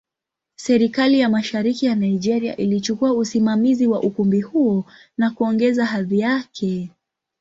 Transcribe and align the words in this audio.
Serikali 0.55 1.19
ya 1.19 1.29
Mashariki 1.29 1.85
ya 1.85 1.95
Nigeria 1.95 2.57
ilichukua 2.57 3.13
usimamizi 3.13 3.87
wa 3.87 4.01
ukumbi 4.03 4.41
huo 4.41 4.85
na 5.17 5.31
kuongeza 5.31 5.85
hadhi 5.85 6.19
yake. 6.19 6.89